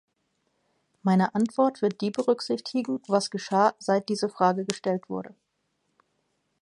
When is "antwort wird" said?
1.35-2.01